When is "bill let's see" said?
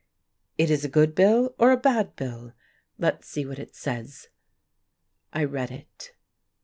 2.15-3.45